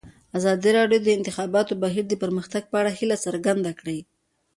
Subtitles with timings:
[0.37, 3.99] ازادي راډیو د د انتخاباتو بهیر د پرمختګ په اړه هیله څرګنده کړې.